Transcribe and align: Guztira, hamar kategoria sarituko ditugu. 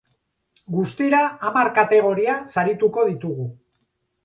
Guztira, 0.75 1.19
hamar 1.51 1.69
kategoria 1.77 2.39
sarituko 2.55 3.07
ditugu. 3.13 3.49